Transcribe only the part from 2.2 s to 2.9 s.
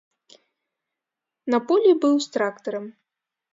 з трактарам.